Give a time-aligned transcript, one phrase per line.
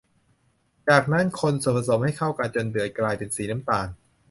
[0.89, 3.87] จากนั้นคนส่วนผสมให้เข้ากันจนเดือดกลายเป็นสีน้ำตาล